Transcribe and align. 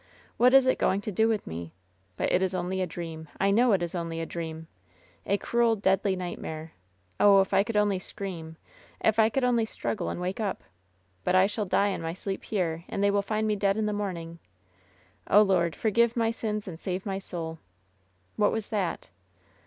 What 0.37 0.55
is 0.55 0.65
it 0.65 0.79
going 0.79 0.99
to 1.01 1.11
do 1.11 1.27
with 1.27 1.45
me? 1.45 1.73
But 2.17 2.31
it 2.31 2.41
is 2.41 2.55
only 2.55 2.81
a 2.81 2.87
dream. 2.87 3.27
I 3.39 3.51
know 3.51 3.71
it 3.71 3.83
is 3.83 3.93
only 3.93 4.19
a 4.19 4.25
dream. 4.25 4.65
A 5.27 5.37
cruel, 5.37 5.75
deadly 5.75 6.15
nightmare. 6.15 6.71
Oh, 7.19 7.39
if 7.39 7.53
I 7.53 7.61
could 7.61 7.77
only 7.77 7.99
scream. 7.99 8.57
If 8.99 9.19
I 9.19 9.29
could 9.29 9.43
only 9.43 9.67
struggle 9.67 10.09
and 10.09 10.19
wake 10.19 10.39
up. 10.39 10.63
But 11.23 11.35
I 11.35 11.45
shall 11.45 11.65
die 11.65 11.89
in 11.89 12.01
my 12.01 12.15
sleep 12.15 12.45
here, 12.45 12.83
and 12.87 13.03
they 13.03 13.11
will 13.11 13.21
find 13.21 13.45
me 13.45 13.55
dead 13.55 13.77
in 13.77 13.85
the 13.85 13.93
morn 13.93 14.17
ing. 14.17 14.39
Oh, 15.29 15.43
Lord, 15.43 15.75
forgive 15.75 16.17
my 16.17 16.31
sins 16.31 16.67
and 16.67 16.79
save 16.79 17.05
my 17.05 17.19
soul. 17.19 17.59
What 18.37 18.51
was 18.51 18.69
that?" 18.69 19.09